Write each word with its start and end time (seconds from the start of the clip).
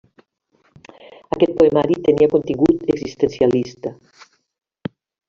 Aquest 1.35 1.53
poemari 1.59 1.97
tenia 2.07 2.29
contingut 2.37 2.89
existencialista. 2.95 3.93